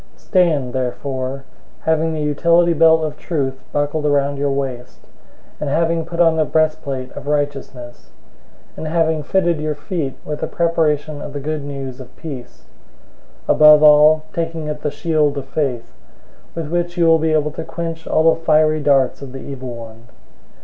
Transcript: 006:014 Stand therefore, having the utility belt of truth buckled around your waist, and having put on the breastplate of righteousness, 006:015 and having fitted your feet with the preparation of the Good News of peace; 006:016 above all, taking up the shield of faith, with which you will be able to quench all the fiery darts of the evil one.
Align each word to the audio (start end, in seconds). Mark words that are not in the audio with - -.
006:014 0.15 0.19
Stand 0.19 0.73
therefore, 0.73 1.43
having 1.81 2.11
the 2.11 2.21
utility 2.23 2.73
belt 2.73 3.03
of 3.03 3.19
truth 3.19 3.61
buckled 3.71 4.03
around 4.03 4.37
your 4.37 4.49
waist, 4.49 4.97
and 5.59 5.69
having 5.69 6.05
put 6.05 6.19
on 6.19 6.37
the 6.37 6.43
breastplate 6.43 7.11
of 7.11 7.27
righteousness, 7.27 8.09
006:015 8.77 8.77
and 8.77 8.87
having 8.87 9.21
fitted 9.21 9.61
your 9.61 9.75
feet 9.75 10.15
with 10.25 10.39
the 10.39 10.47
preparation 10.47 11.21
of 11.21 11.33
the 11.33 11.39
Good 11.39 11.63
News 11.63 11.99
of 11.99 12.15
peace; 12.15 12.65
006:016 13.45 13.49
above 13.53 13.83
all, 13.83 14.23
taking 14.33 14.71
up 14.71 14.81
the 14.81 14.89
shield 14.89 15.37
of 15.37 15.45
faith, 15.45 15.93
with 16.55 16.71
which 16.71 16.97
you 16.97 17.05
will 17.05 17.19
be 17.19 17.33
able 17.33 17.51
to 17.51 17.63
quench 17.63 18.07
all 18.07 18.33
the 18.33 18.41
fiery 18.41 18.81
darts 18.81 19.21
of 19.21 19.33
the 19.33 19.39
evil 19.39 19.75
one. 19.75 20.07